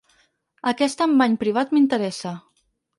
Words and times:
Aquesta 0.71 1.07
amb 1.07 1.23
bany 1.23 1.37
privat 1.47 1.79
m'interessa. 1.79 2.37